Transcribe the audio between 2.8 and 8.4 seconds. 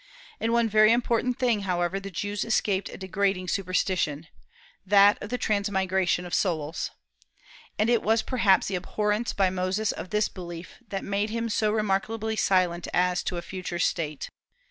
a degrading superstition, that of the transmigration of souls; and it was